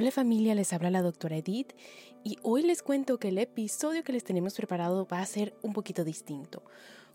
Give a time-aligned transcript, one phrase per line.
[0.00, 1.72] Hola familia, les habla la doctora Edith
[2.22, 5.72] y hoy les cuento que el episodio que les tenemos preparado va a ser un
[5.72, 6.62] poquito distinto.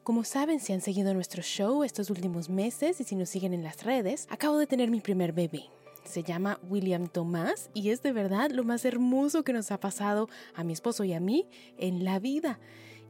[0.04, 3.64] Como saben, si han seguido nuestro show estos últimos meses y si nos siguen en
[3.64, 5.70] las redes, acabo de tener mi primer bebé.
[6.04, 10.28] Se llama William Tomás y es de verdad lo más hermoso que nos ha pasado
[10.54, 11.48] a mi esposo y a mí
[11.78, 12.59] en la vida.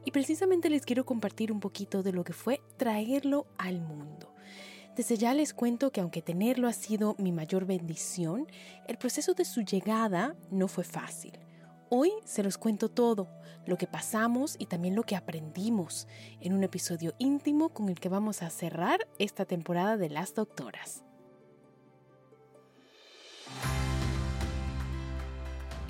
[0.04, 4.33] Y precisamente les quiero compartir un poquito de lo que fue traerlo al mundo.
[4.96, 8.46] Desde ya les cuento que aunque tenerlo ha sido mi mayor bendición,
[8.86, 11.32] el proceso de su llegada no fue fácil.
[11.90, 13.28] Hoy se los cuento todo,
[13.66, 16.06] lo que pasamos y también lo que aprendimos
[16.40, 21.02] en un episodio íntimo con el que vamos a cerrar esta temporada de Las Doctoras.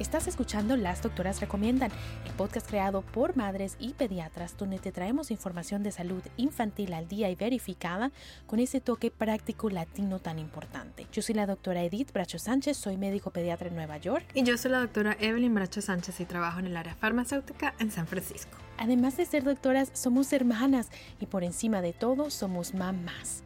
[0.00, 1.92] Estás escuchando Las Doctoras Recomiendan,
[2.27, 7.06] el podcast creado por madres y pediatras donde te traemos información de salud infantil al
[7.06, 8.11] día y verificada
[8.48, 11.06] con ese toque práctico latino tan importante.
[11.12, 14.27] Yo soy la doctora Edith Bracho Sánchez, soy médico pediatra en Nueva York.
[14.34, 17.92] Y yo soy la doctora Evelyn Bracho Sánchez y trabajo en el área farmacéutica en
[17.92, 18.58] San Francisco.
[18.79, 20.89] Además de ser doctoras, somos hermanas
[21.20, 23.45] y por encima de todo somos mamás.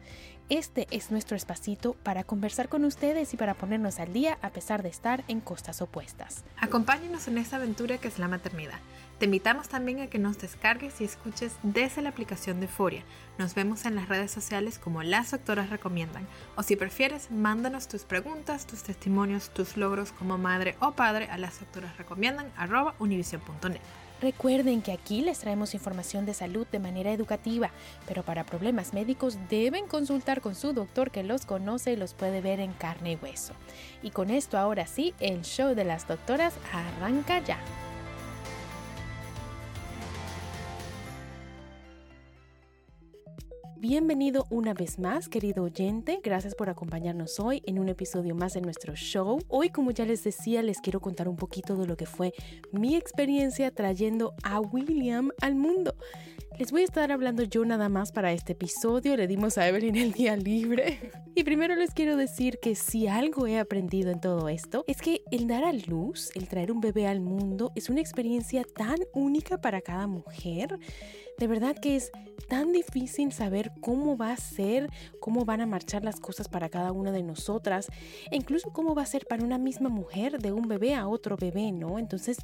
[0.49, 4.81] Este es nuestro espacito para conversar con ustedes y para ponernos al día a pesar
[4.81, 6.43] de estar en costas opuestas.
[6.57, 8.79] Acompáñenos en esta aventura que es la maternidad.
[9.19, 13.03] Te invitamos también a que nos descargues y escuches desde la aplicación de Foria.
[13.37, 16.27] Nos vemos en las redes sociales como las doctoras recomiendan.
[16.55, 21.37] O si prefieres, mándanos tus preguntas, tus testimonios, tus logros como madre o padre a
[21.37, 22.51] las doctoras recomiendan
[22.97, 23.81] univision.net.
[24.21, 27.71] Recuerden que aquí les traemos información de salud de manera educativa,
[28.05, 32.41] pero para problemas médicos deben consultar con su doctor que los conoce y los puede
[32.41, 33.53] ver en carne y hueso.
[34.03, 37.59] Y con esto ahora sí, el show de las doctoras arranca ya.
[43.81, 46.19] Bienvenido una vez más, querido oyente.
[46.21, 49.39] Gracias por acompañarnos hoy en un episodio más de nuestro show.
[49.47, 52.33] Hoy, como ya les decía, les quiero contar un poquito de lo que fue
[52.73, 55.95] mi experiencia trayendo a William al mundo.
[56.59, 59.15] Les voy a estar hablando yo nada más para este episodio.
[59.15, 60.99] Le dimos a Evelyn el día libre.
[61.35, 65.21] Y primero les quiero decir que si algo he aprendido en todo esto es que
[65.31, 69.61] el dar a luz, el traer un bebé al mundo, es una experiencia tan única
[69.61, 70.77] para cada mujer.
[71.39, 72.11] De verdad que es
[72.49, 74.89] tan difícil saber cómo va a ser,
[75.21, 77.87] cómo van a marchar las cosas para cada una de nosotras,
[78.29, 81.37] e incluso cómo va a ser para una misma mujer de un bebé a otro
[81.37, 81.97] bebé, ¿no?
[81.97, 82.39] Entonces,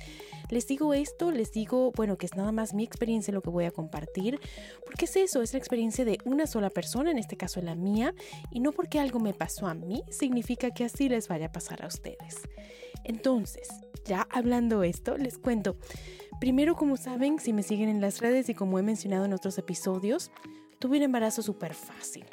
[0.49, 3.65] les digo esto, les digo, bueno, que es nada más mi experiencia lo que voy
[3.65, 4.39] a compartir,
[4.85, 8.13] porque es eso, es la experiencia de una sola persona, en este caso la mía,
[8.49, 11.83] y no porque algo me pasó a mí, significa que así les vaya a pasar
[11.83, 12.43] a ustedes.
[13.03, 13.67] Entonces,
[14.05, 15.75] ya hablando esto, les cuento.
[16.39, 19.57] Primero, como saben, si me siguen en las redes y como he mencionado en otros
[19.57, 20.31] episodios,
[20.79, 22.25] tuve un embarazo súper fácil.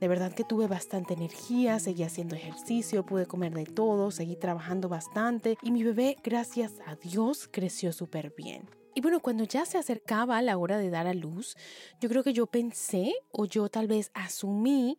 [0.00, 4.88] De verdad que tuve bastante energía, seguí haciendo ejercicio, pude comer de todo, seguí trabajando
[4.88, 8.62] bastante y mi bebé, gracias a Dios, creció súper bien.
[8.94, 11.56] Y bueno, cuando ya se acercaba la hora de dar a luz,
[12.00, 14.96] yo creo que yo pensé o yo tal vez asumí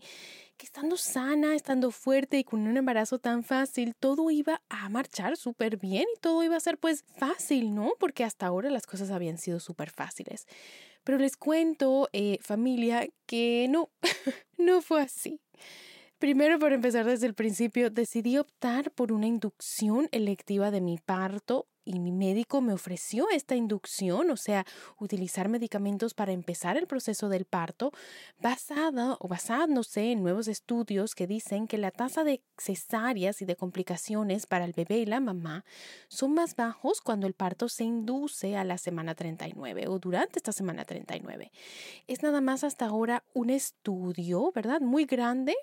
[0.59, 5.38] que estando sana, estando fuerte y con un embarazo tan fácil, todo iba a marchar
[5.38, 7.94] súper bien y todo iba a ser pues fácil, ¿no?
[7.97, 10.46] Porque hasta ahora las cosas habían sido súper fáciles.
[11.06, 13.90] Pero les cuento, eh, familia, que no,
[14.58, 15.40] no fue así.
[16.18, 21.68] Primero, para empezar desde el principio, decidí optar por una inducción electiva de mi parto
[21.90, 24.64] y mi médico me ofreció esta inducción, o sea,
[25.00, 27.92] utilizar medicamentos para empezar el proceso del parto,
[28.40, 33.56] basada o basándose en nuevos estudios que dicen que la tasa de cesáreas y de
[33.56, 35.66] complicaciones para el bebé y la mamá
[36.10, 40.52] son más bajos cuando el parto se induce a la semana 39 o durante esta
[40.52, 41.52] semana 39.
[42.06, 44.80] Es nada más hasta ahora un estudio, ¿verdad?
[44.80, 45.56] Muy grande,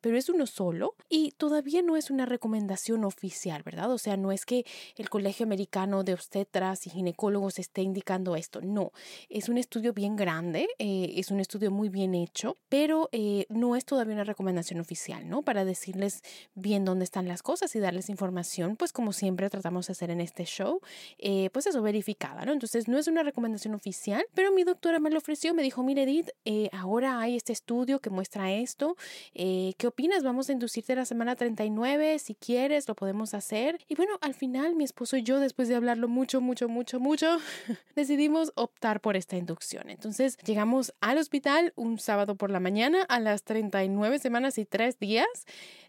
[0.00, 3.92] pero es uno solo y todavía no es una recomendación oficial, ¿verdad?
[3.92, 4.64] O sea, no es que
[4.96, 8.60] el Colegio Americano Mexicano de Obstetras y Ginecólogos esté indicando esto.
[8.60, 8.92] No,
[9.28, 13.74] es un estudio bien grande, eh, es un estudio muy bien hecho, pero eh, no
[13.74, 15.42] es todavía una recomendación oficial, ¿no?
[15.42, 16.22] Para decirles
[16.54, 20.20] bien dónde están las cosas y darles información, pues como siempre tratamos de hacer en
[20.20, 20.80] este show,
[21.18, 22.52] eh, pues eso, verificada, ¿no?
[22.52, 26.04] Entonces no es una recomendación oficial, pero mi doctora me lo ofreció, me dijo, mire
[26.04, 26.30] Edith,
[26.70, 28.96] ahora hay este estudio que muestra esto,
[29.34, 30.22] ¿qué opinas?
[30.22, 33.80] Vamos a inducirte la semana 39, si quieres, lo podemos hacer.
[33.88, 37.38] Y bueno, al final mi esposo y yo, después de hablarlo mucho, mucho, mucho, mucho,
[37.96, 39.88] decidimos optar por esta inducción.
[39.88, 44.98] Entonces llegamos al hospital un sábado por la mañana a las 39 semanas y 3
[44.98, 45.26] días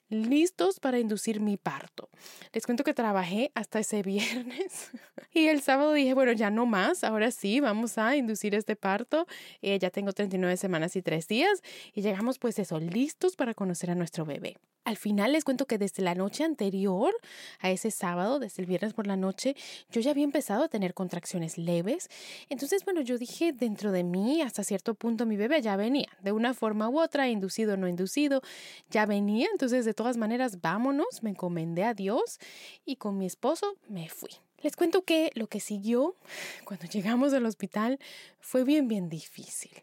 [0.10, 2.10] listos para inducir mi parto.
[2.54, 4.92] Les cuento que trabajé hasta ese viernes
[5.34, 9.28] y el sábado dije, bueno, ya no más, ahora sí, vamos a inducir este parto.
[9.62, 11.62] Eh, ya tengo 39 semanas y 3 días
[11.94, 14.56] y llegamos pues eso, listos para conocer a nuestro bebé.
[14.88, 17.14] Al final les cuento que desde la noche anterior
[17.60, 19.54] a ese sábado, desde el viernes por la noche,
[19.92, 22.10] yo ya había empezado a tener contracciones leves.
[22.48, 26.32] Entonces, bueno, yo dije dentro de mí, hasta cierto punto mi bebé ya venía, de
[26.32, 28.42] una forma u otra, inducido o no inducido,
[28.90, 29.50] ya venía.
[29.52, 32.40] Entonces, de todas maneras, vámonos, me encomendé a Dios
[32.86, 34.30] y con mi esposo me fui.
[34.62, 36.16] Les cuento que lo que siguió
[36.64, 38.00] cuando llegamos al hospital
[38.40, 39.74] fue bien, bien difícil.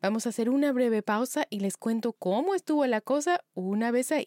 [0.00, 4.10] Vamos a hacer una breve pausa y les cuento cómo estuvo la cosa una vez
[4.10, 4.26] ahí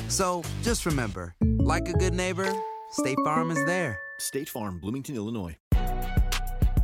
[0.11, 2.51] So just remember, like a good neighbor,
[2.91, 3.97] State Farm is there.
[4.19, 5.55] State Farm, Bloomington, Illinois.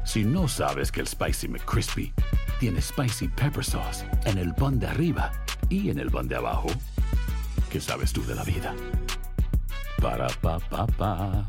[0.06, 2.13] Si no sabes que el Spicy McCrispy
[2.62, 5.33] tiene Spicy Pepper Sauce en el pan de arriba
[5.69, 6.69] y en el pan de abajo,
[7.69, 8.74] ¿qué sabes tú de la vida?
[10.01, 11.45] Para, pa, pa, pa.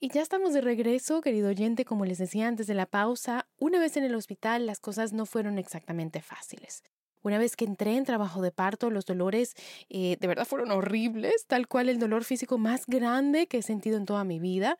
[0.00, 3.80] Y ya estamos de regreso, querido oyente, como les decía antes de la pausa, una
[3.80, 6.82] vez en el hospital las cosas no fueron exactamente fáciles.
[7.22, 9.54] Una vez que entré en trabajo de parto, los dolores
[9.90, 13.96] eh, de verdad fueron horribles, tal cual el dolor físico más grande que he sentido
[13.96, 14.76] en toda mi vida.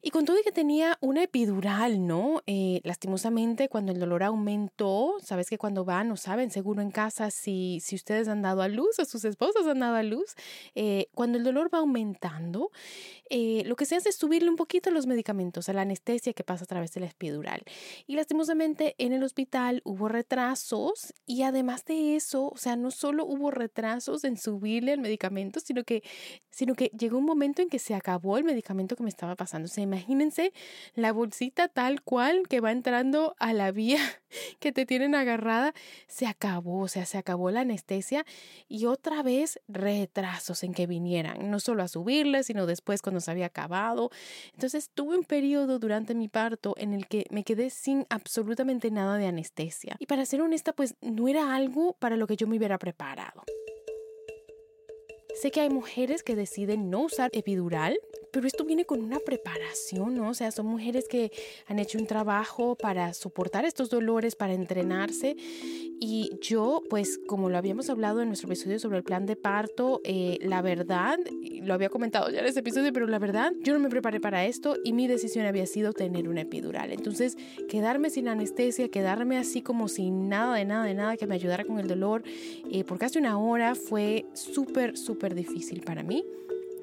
[0.00, 2.42] Y con todo y que tenía una epidural, ¿no?
[2.46, 7.32] Eh, lastimosamente, cuando el dolor aumentó, sabes que cuando van, no saben seguro en casa
[7.32, 10.36] si, si ustedes han dado a luz o sus esposas han dado a luz,
[10.76, 12.70] eh, cuando el dolor va aumentando,
[13.28, 16.44] eh, lo que se hace es subirle un poquito los medicamentos a la anestesia que
[16.44, 17.62] pasa a través de la epidural.
[18.06, 23.26] Y lastimosamente en el hospital hubo retrasos y además de eso, o sea, no solo
[23.26, 26.04] hubo retrasos en subirle el medicamento, sino que,
[26.50, 29.66] sino que llegó un momento en que se acabó el medicamento que me estaba pasando.
[29.66, 30.52] O imagínense
[30.94, 34.00] la bolsita tal cual que va entrando a la vía
[34.60, 35.74] que te tienen agarrada,
[36.06, 38.24] se acabó, o sea, se acabó la anestesia
[38.68, 43.30] y otra vez retrasos en que vinieran, no solo a subirle, sino después cuando se
[43.30, 44.10] había acabado.
[44.54, 49.16] Entonces tuve un periodo durante mi parto en el que me quedé sin absolutamente nada
[49.16, 49.96] de anestesia.
[49.98, 53.44] Y para ser honesta, pues no era algo para lo que yo me hubiera preparado.
[55.40, 57.98] Sé que hay mujeres que deciden no usar epidural,
[58.32, 60.30] pero esto viene con una preparación, ¿no?
[60.30, 61.30] O sea, son mujeres que
[61.66, 65.36] han hecho un trabajo para soportar estos dolores, para entrenarse.
[66.00, 70.00] Y yo, pues, como lo habíamos hablado en nuestro episodio sobre el plan de parto,
[70.04, 71.18] eh, la verdad,
[71.62, 74.44] lo había comentado ya en ese episodio, pero la verdad, yo no me preparé para
[74.44, 76.92] esto y mi decisión había sido tener una epidural.
[76.92, 77.36] Entonces,
[77.68, 81.64] quedarme sin anestesia, quedarme así como sin nada de nada de nada que me ayudara
[81.64, 82.22] con el dolor
[82.70, 86.24] eh, por casi una hora fue súper, súper difícil para mí.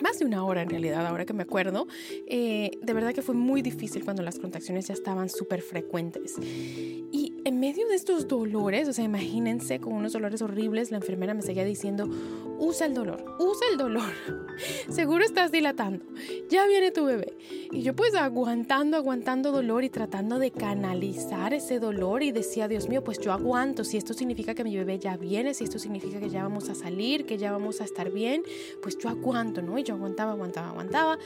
[0.01, 1.87] más de una hora en realidad, ahora que me acuerdo.
[2.27, 6.35] Eh, de verdad que fue muy difícil cuando las contracciones ya estaban súper frecuentes.
[6.41, 11.35] Y en medio de estos dolores, o sea, imagínense con unos dolores horribles, la enfermera
[11.35, 12.09] me seguía diciendo,
[12.57, 14.11] usa el dolor, usa el dolor.
[14.89, 16.03] Seguro estás dilatando,
[16.49, 17.37] ya viene tu bebé.
[17.71, 22.89] Y yo pues aguantando, aguantando dolor y tratando de canalizar ese dolor y decía, Dios
[22.89, 26.19] mío, pues yo aguanto, si esto significa que mi bebé ya viene, si esto significa
[26.19, 28.41] que ya vamos a salir, que ya vamos a estar bien,
[28.81, 29.77] pues yo aguanto, ¿no?
[29.77, 31.19] yo aguantaba, aguantaba, aguantaba,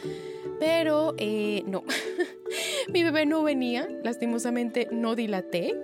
[0.59, 1.85] pero eh, no,
[2.93, 5.77] mi bebé no venía, lastimosamente no dilaté.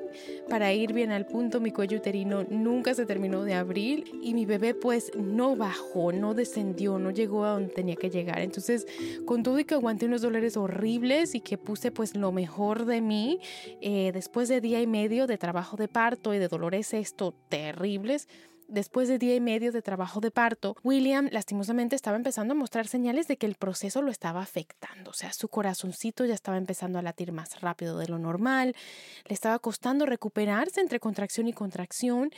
[0.50, 4.46] Para ir bien al punto, mi cuello uterino nunca se terminó de abrir y mi
[4.46, 8.39] bebé pues no bajó, no descendió, no llegó a donde tenía que llegar.
[8.39, 8.86] Entonces,
[9.25, 13.01] con todo y que aguanté unos dolores horribles y que puse pues lo mejor de
[13.01, 13.39] mí,
[13.82, 18.27] eh, después de día y medio de trabajo de parto y de dolores esto terribles,
[18.67, 22.88] Después de día y medio de trabajo de parto, William lastimosamente estaba empezando a mostrar
[22.88, 25.12] señales de que el proceso lo estaba afectando.
[25.12, 28.75] O sea, su corazoncito ya estaba empezando a latir más rápido de lo normal,
[29.25, 32.31] le estaba costando recuperarse entre contracción y contracción.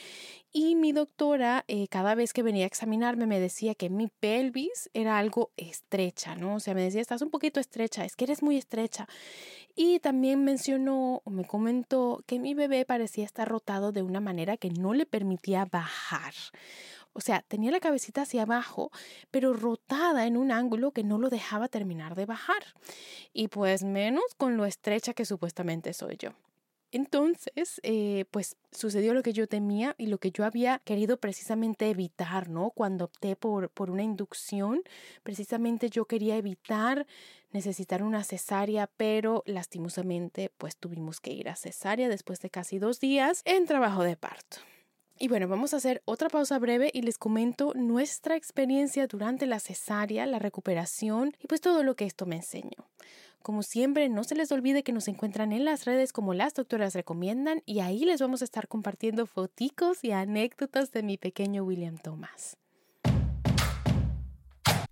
[0.51, 4.89] Y mi doctora, eh, cada vez que venía a examinarme, me decía que mi pelvis
[4.93, 6.55] era algo estrecha, ¿no?
[6.55, 9.07] O sea, me decía, estás un poquito estrecha, es que eres muy estrecha.
[9.79, 14.57] Y también mencionó o me comentó que mi bebé parecía estar rotado de una manera
[14.57, 15.65] que no le permitía
[17.13, 18.91] O sea, tenía la cabecita hacia abajo,
[19.31, 22.63] pero rotada en un ángulo que no lo dejaba terminar de bajar.
[23.33, 26.33] Y pues menos con lo estrecha que supuestamente soy yo.
[26.91, 31.89] Entonces, eh, pues sucedió lo que yo temía y lo que yo había querido precisamente
[31.89, 32.69] evitar, ¿no?
[32.69, 34.83] Cuando opté por, por una inducción,
[35.23, 37.05] precisamente yo quería evitar
[37.51, 42.99] necesitar una cesárea, pero lastimosamente pues tuvimos que ir a cesárea después de casi dos
[42.99, 44.57] días en trabajo de parto.
[45.19, 49.59] Y bueno, vamos a hacer otra pausa breve y les comento nuestra experiencia durante la
[49.59, 52.87] cesárea, la recuperación y pues todo lo que esto me enseñó.
[53.41, 56.93] Como siempre, no se les olvide que nos encuentran en las redes como las doctoras
[56.93, 61.97] recomiendan y ahí les vamos a estar compartiendo foticos y anécdotas de mi pequeño William
[61.97, 62.57] Thomas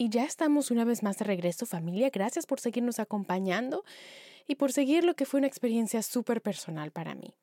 [0.00, 2.08] Y ya estamos una vez más de regreso familia.
[2.08, 3.84] Gracias por seguirnos acompañando
[4.48, 7.34] y por seguir lo que fue una experiencia súper personal para mí.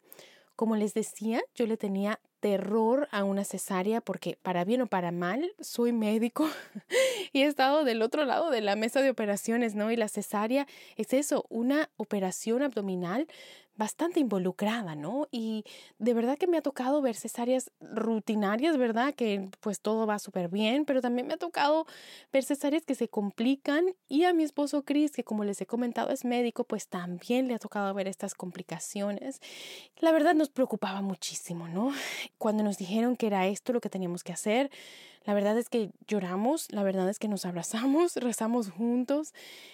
[0.56, 5.12] Como les decía, yo le tenía terror a una cesárea porque para bien o para
[5.12, 6.50] mal soy médico
[7.32, 9.92] y he estado del otro lado de la mesa de operaciones, ¿no?
[9.92, 13.28] Y la cesárea es eso, una operación abdominal
[13.78, 15.28] bastante involucrada, ¿no?
[15.32, 15.64] Y
[16.00, 19.14] de verdad que me ha tocado ver cesáreas rutinarias, ¿verdad?
[19.14, 21.86] Que pues todo va súper bien, pero también me ha tocado
[22.34, 26.10] ver cesáreas que se complican y a mi esposo Chris, que como les he comentado
[26.10, 29.40] es médico, pues también le ha tocado ver estas complicaciones.
[30.00, 31.94] La verdad nos preocupaba muchísimo, ¿no?
[32.38, 34.72] Cuando nos dijeron que era esto lo que teníamos que hacer,
[35.28, 39.34] la verdad es que lloramos, la verdad es que nos abrazamos, rezamos juntos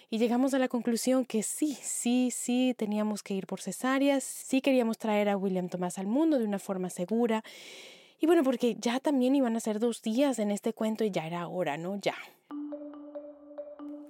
[0.10, 4.62] y llegamos a la conclusión que sí, sí, sí teníamos que ir por cesáreas, sí
[4.62, 7.44] queríamos traer a William Thomas al mundo de una forma segura.
[8.20, 11.28] Y bueno, porque ya también iban a ser dos días en este cuento y ya
[11.28, 12.00] era hora, ¿no?
[12.02, 12.16] Ya.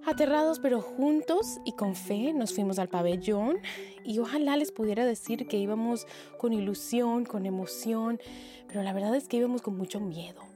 [0.06, 3.58] Aterrados pero juntos y con fe nos fuimos al pabellón
[4.06, 6.08] y ojalá les pudiera decir que íbamos
[6.38, 8.22] con ilusión, con emoción,
[8.68, 10.53] pero la verdad es que íbamos con mucho miedo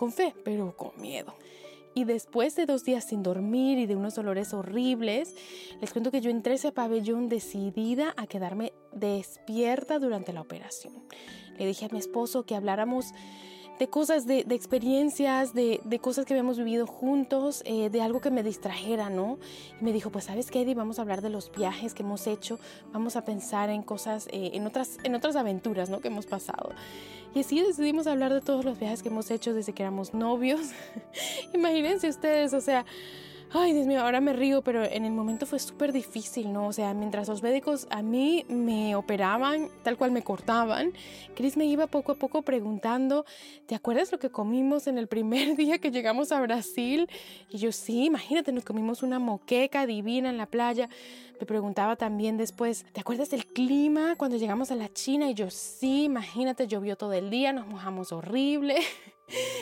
[0.00, 1.34] con fe, pero con miedo.
[1.94, 5.34] Y después de dos días sin dormir y de unos dolores horribles,
[5.78, 10.94] les cuento que yo entré ese pabellón decidida a quedarme despierta durante la operación.
[11.58, 13.12] Le dije a mi esposo que habláramos
[13.80, 18.42] de cosas, de, experiencias, de, cosas que habíamos vivido juntos, eh, de algo que me
[18.42, 19.38] distrajera, ¿no?
[19.80, 22.26] Y me dijo, pues sabes qué, Eddie, vamos a hablar de los viajes que hemos
[22.26, 22.60] hecho,
[22.92, 26.00] vamos a pensar en cosas, eh, en, otras, en otras aventuras, ¿no?
[26.00, 26.72] Que hemos pasado.
[27.34, 30.60] Y así decidimos hablar de todos los viajes que hemos hecho desde que éramos novios.
[31.54, 32.84] Imagínense ustedes, o sea...
[33.52, 36.68] Ay, Dios mío, ahora me río, pero en el momento fue súper difícil, ¿no?
[36.68, 40.92] O sea, mientras los médicos a mí me operaban, tal cual me cortaban,
[41.34, 43.24] Chris me iba poco a poco preguntando,
[43.66, 47.08] ¿te acuerdas lo que comimos en el primer día que llegamos a Brasil?
[47.48, 50.88] Y yo, sí, imagínate, nos comimos una moqueca divina en la playa.
[51.40, 55.28] Me preguntaba también después, ¿te acuerdas del clima cuando llegamos a la China?
[55.28, 58.76] Y yo, sí, imagínate, llovió todo el día, nos mojamos horrible.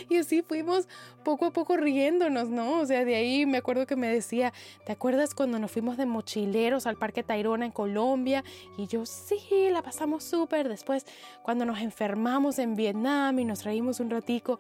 [0.09, 0.89] Y así fuimos
[1.25, 2.81] poco a poco riéndonos, ¿no?
[2.81, 4.53] O sea, de ahí me acuerdo que me decía,
[4.87, 8.45] ¿te acuerdas cuando nos fuimos de mochileros al Parque Tayrona en Colombia?
[8.77, 10.69] Y yo, sí, la pasamos súper.
[10.69, 11.05] Después,
[11.43, 14.59] cuando nos enfermamos en Vietnam y nos reímos un ratico,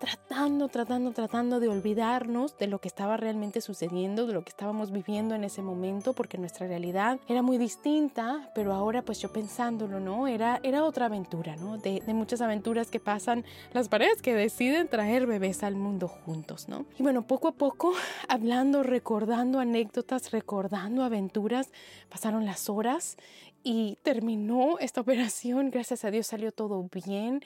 [0.00, 4.90] tratando, tratando, tratando de olvidarnos de lo que estaba realmente sucediendo, de lo que estábamos
[4.90, 10.00] viviendo en ese momento, porque nuestra realidad era muy distinta, pero ahora pues yo pensándolo,
[10.00, 10.26] ¿no?
[10.26, 11.76] Era, era otra aventura, ¿no?
[11.76, 16.68] De, de muchas aventuras que pasan las paredes que deciden traer bebés al mundo juntos,
[16.68, 16.86] ¿no?
[16.98, 17.92] Y bueno, poco a poco,
[18.28, 21.70] hablando, recordando anécdotas, recordando aventuras,
[22.08, 23.18] pasaron las horas
[23.62, 27.42] y terminó esta operación, gracias a Dios salió todo bien.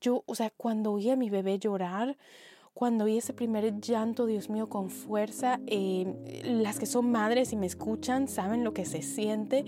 [0.00, 2.16] Yo, o sea, cuando oí a mi bebé llorar,
[2.78, 7.56] cuando oí ese primer llanto, Dios mío, con fuerza, eh, las que son madres y
[7.56, 9.64] me escuchan saben lo que se siente,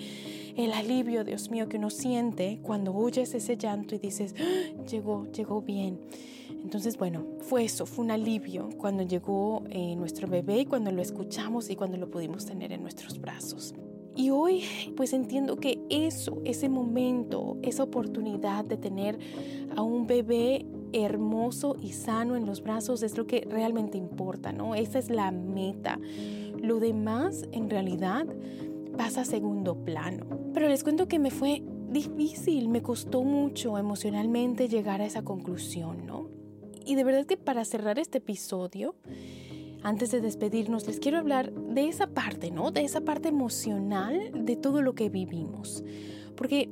[0.56, 4.84] el alivio, Dios mío, que uno siente cuando oyes ese llanto y dices, ¡Ah!
[4.88, 5.98] llegó, llegó bien.
[6.62, 11.02] Entonces, bueno, fue eso, fue un alivio cuando llegó eh, nuestro bebé y cuando lo
[11.02, 13.59] escuchamos y cuando lo pudimos tener en nuestros brazos.
[14.20, 14.64] Y hoy
[14.98, 19.18] pues entiendo que eso, ese momento, esa oportunidad de tener
[19.74, 24.74] a un bebé hermoso y sano en los brazos es lo que realmente importa, ¿no?
[24.74, 25.98] Esa es la meta.
[26.60, 28.26] Lo demás en realidad
[28.98, 30.26] pasa a segundo plano.
[30.52, 36.04] Pero les cuento que me fue difícil, me costó mucho emocionalmente llegar a esa conclusión,
[36.04, 36.28] ¿no?
[36.84, 38.94] Y de verdad que para cerrar este episodio,
[39.82, 42.70] antes de despedirnos, les quiero hablar de esa parte, ¿no?
[42.70, 45.84] De esa parte emocional de todo lo que vivimos.
[46.36, 46.68] Porque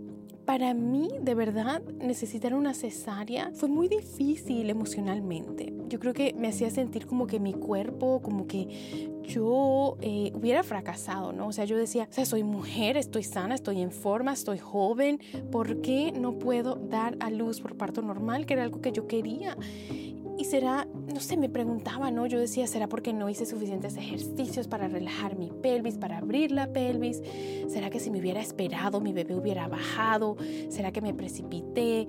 [0.49, 5.75] para mí, de verdad, necesitar una cesárea fue muy difícil emocionalmente.
[5.89, 10.63] Yo creo que me hacía sentir como que mi cuerpo, como que yo eh, hubiera
[10.63, 11.49] fracasado, ¿no?
[11.49, 15.21] O sea, yo decía, o sea, soy mujer, estoy sana, estoy en forma, estoy joven,
[15.53, 19.07] ¿por qué no puedo dar a luz por parto normal, que era algo que yo
[19.07, 19.55] quería?
[20.39, 22.27] Y será, no sé, me preguntaba, ¿no?
[22.27, 26.73] Yo decía, ¿será porque no hice suficientes ejercicios para relajar mi pelvis, para abrir la
[26.73, 27.23] pelvis?
[27.69, 30.37] ¿Será que si me hubiera esperado mi bebé hubiera bajado?
[30.69, 32.07] ¿Será que me precipité?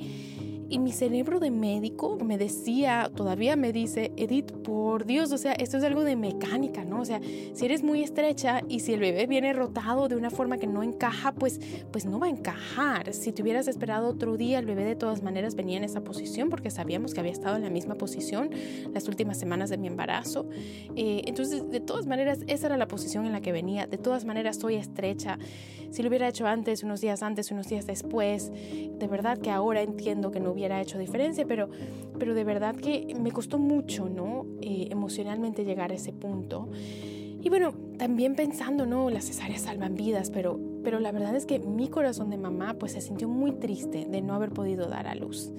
[0.69, 5.53] Y mi cerebro de médico me decía, todavía me dice, Edith, por Dios, o sea,
[5.53, 7.01] esto es algo de mecánica, ¿no?
[7.01, 7.19] O sea,
[7.53, 10.83] si eres muy estrecha y si el bebé viene rotado de una forma que no
[10.83, 11.59] encaja, pues,
[11.91, 13.13] pues no va a encajar.
[13.13, 16.49] Si te hubieras esperado otro día, el bebé de todas maneras venía en esa posición
[16.49, 18.51] porque sabíamos que había estado en la misma posición
[18.93, 20.47] las últimas semanas de mi embarazo.
[20.95, 23.87] Eh, entonces, de todas maneras, esa era la posición en la que venía.
[23.87, 25.39] De todas maneras, soy estrecha.
[25.89, 29.81] Si lo hubiera hecho antes, unos días antes, unos días después, de verdad que ahora
[29.81, 31.69] entiendo que no hubiera hecho diferencia, pero,
[32.17, 34.45] pero de verdad que me costó mucho, ¿no?
[34.61, 36.69] Eh, emocionalmente llegar a ese punto.
[37.41, 39.09] Y bueno, también pensando, ¿no?
[39.09, 42.93] Las cesáreas salvan vidas, pero, pero la verdad es que mi corazón de mamá pues
[42.93, 45.51] se sintió muy triste de no haber podido dar a luz.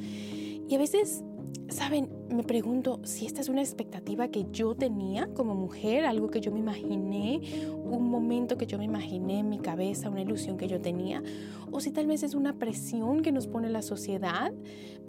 [0.69, 1.25] Y a veces
[1.71, 6.41] Saben, me pregunto si esta es una expectativa que yo tenía como mujer, algo que
[6.41, 10.67] yo me imaginé, un momento que yo me imaginé en mi cabeza, una ilusión que
[10.67, 11.23] yo tenía,
[11.71, 14.53] o si tal vez es una presión que nos pone la sociedad,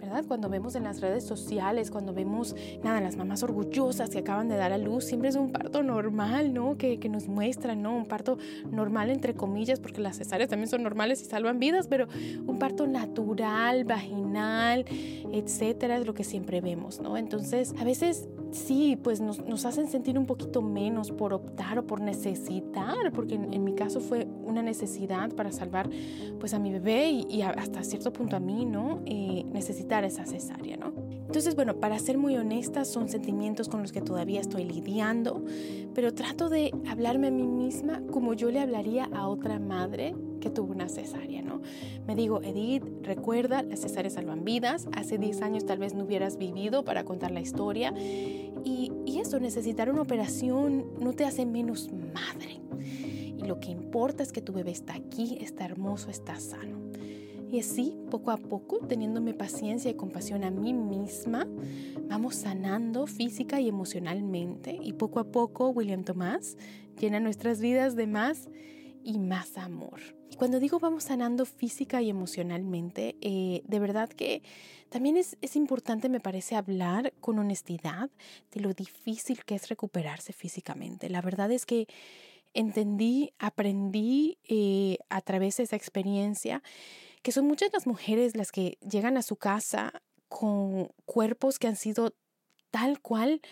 [0.00, 0.24] ¿verdad?
[0.26, 4.56] Cuando vemos en las redes sociales, cuando vemos, nada, las mamás orgullosas que acaban de
[4.56, 6.76] dar a luz, siempre es un parto normal, ¿no?
[6.76, 7.96] Que, que nos muestran, ¿no?
[7.96, 8.36] Un parto
[8.70, 12.08] normal entre comillas, porque las cesáreas también son normales y salvan vidas, pero
[12.46, 14.84] un parto natural, vaginal,
[15.32, 17.16] etcétera, es lo que siempre vemos, ¿no?
[17.16, 22.00] Entonces, a veces sí, pues nos, hacen sentir un poquito menos por optar o por
[22.00, 25.88] necesitar, porque en, mi caso fue una necesidad para salvar
[26.38, 29.00] pues a mi bebé y, hasta cierto punto a mí, ¿no?
[29.06, 30.92] Eh, necesitar esa cesárea, ¿no?
[31.26, 35.42] Entonces, bueno, para ser muy honesta, son sentimientos con los que todavía estoy lidiando,
[35.94, 40.50] pero trato de hablarme a mí misma como yo le hablaría a otra madre que
[40.50, 41.62] tuvo una cesárea, ¿no?
[42.06, 44.88] Me digo, Edith, recuerda, las cesáreas salvan vidas.
[44.94, 47.94] Hace 10 años tal vez no hubieras vivido para contar la historia.
[47.96, 52.60] Y, y eso, necesitar una operación no te hace menos madre.
[53.38, 56.90] Y lo que importa es que tu bebé está aquí, está hermoso, está sano.
[57.50, 61.46] Y así, poco a poco, teniéndome paciencia y compasión a mí misma,
[62.08, 64.78] vamos sanando física y emocionalmente.
[64.82, 66.56] Y poco a poco, William Tomás
[66.98, 68.48] llena nuestras vidas de más
[69.04, 70.00] y más amor.
[70.32, 74.42] Y cuando digo vamos sanando física y emocionalmente, eh, de verdad que
[74.88, 78.08] también es, importante, me parece, hablar con honestidad
[78.50, 81.10] de lo difícil que es recuperarse físicamente.
[81.10, 81.86] La verdad es que
[82.54, 86.62] entendí, aprendí eh, a través de esa experiencia
[87.20, 91.76] que son muchas las mujeres las que llegan a su casa con cuerpos que han
[91.76, 92.14] sido
[92.70, 93.42] tal cual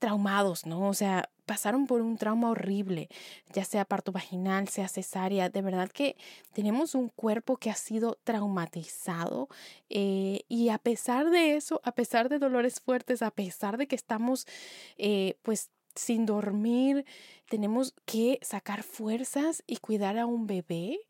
[0.00, 0.88] traumados, ¿no?
[0.88, 3.08] O sea, pasaron por un trauma horrible,
[3.52, 5.48] ya sea parto vaginal, sea cesárea.
[5.48, 6.16] De verdad que
[6.52, 9.48] tenemos un cuerpo que ha sido traumatizado
[9.90, 13.96] eh, y a pesar de eso, a pesar de dolores fuertes, a pesar de que
[13.96, 14.46] estamos
[14.98, 17.04] eh, pues sin dormir,
[17.48, 21.00] tenemos que sacar fuerzas y cuidar a un bebé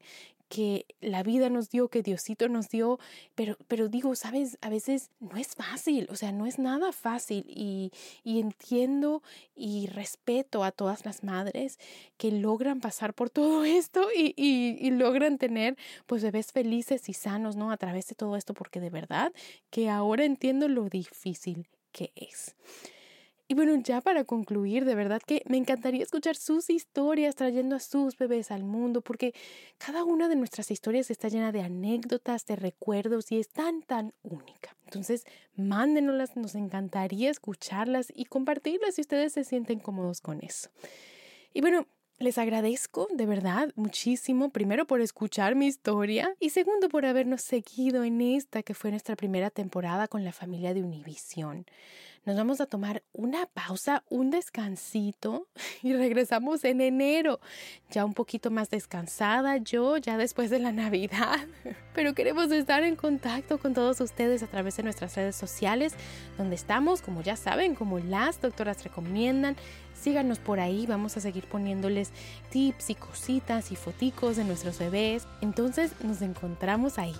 [0.50, 2.98] que la vida nos dio, que Diosito nos dio,
[3.36, 7.44] pero, pero digo, sabes, a veces no es fácil, o sea, no es nada fácil
[7.48, 7.92] y,
[8.24, 9.22] y entiendo
[9.54, 11.78] y respeto a todas las madres
[12.16, 17.54] que logran pasar por todo esto y, y, logran tener pues bebés felices y sanos,
[17.54, 17.70] ¿no?
[17.70, 19.32] A través de todo esto, porque de verdad
[19.70, 22.56] que ahora entiendo lo difícil que es.
[23.50, 27.80] Y bueno, ya para concluir, de verdad que me encantaría escuchar sus historias trayendo a
[27.80, 29.34] sus bebés al mundo, porque
[29.76, 34.14] cada una de nuestras historias está llena de anécdotas, de recuerdos y es tan, tan
[34.22, 34.76] única.
[34.84, 35.24] Entonces,
[35.56, 40.70] mándenoslas, nos encantaría escucharlas y compartirlas si ustedes se sienten cómodos con eso.
[41.52, 41.88] Y bueno,
[42.20, 48.04] les agradezco de verdad muchísimo, primero por escuchar mi historia y segundo por habernos seguido
[48.04, 51.66] en esta que fue nuestra primera temporada con la familia de Univisión
[52.24, 55.48] nos vamos a tomar una pausa, un descansito
[55.82, 57.40] y regresamos en enero,
[57.90, 61.40] ya un poquito más descansada yo, ya después de la Navidad.
[61.94, 65.94] Pero queremos estar en contacto con todos ustedes a través de nuestras redes sociales,
[66.36, 69.56] donde estamos, como ya saben, como las doctoras recomiendan.
[69.94, 72.10] Síganos por ahí, vamos a seguir poniéndoles
[72.50, 75.26] tips y cositas y foticos de nuestros bebés.
[75.40, 77.14] Entonces nos encontramos ahí.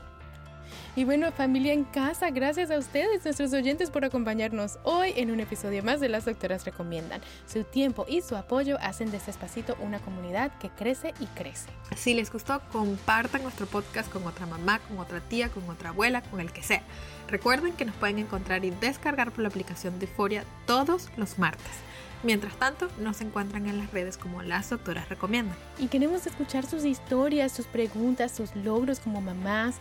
[0.97, 5.41] Y bueno, familia en casa, gracias a ustedes, nuestros oyentes, por acompañarnos hoy en un
[5.41, 7.21] episodio más de Las Doctoras Recomiendan.
[7.47, 11.71] Su tiempo y su apoyo hacen de este espacito una comunidad que crece y crece.
[11.97, 16.23] Si les gustó, compartan nuestro podcast con otra mamá, con otra tía, con otra abuela,
[16.23, 16.83] con el que sea.
[17.29, 21.90] Recuerden que nos pueden encontrar y descargar por la aplicación de Foria todos los martes.
[22.23, 25.57] Mientras tanto, nos encuentran en las redes como las doctoras recomiendan.
[25.79, 29.77] Y queremos escuchar sus historias, sus preguntas, sus logros como mamás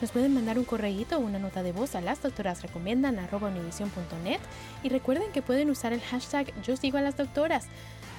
[0.00, 3.18] nos pueden mandar un correíto o una nota de voz a las doctoras recomiendan
[4.82, 7.66] y recuerden que pueden usar el hashtag yo sigo a las doctoras.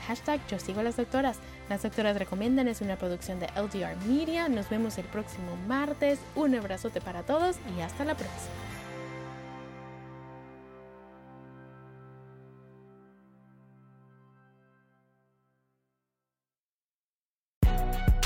[0.08, 1.38] Hashtag yo sigo a las doctoras.
[1.70, 4.48] Las doctoras recomiendan es una producción de LDR Media.
[4.50, 6.20] Nos vemos el próximo martes.
[6.36, 8.75] Un abrazote para todos y hasta la próxima.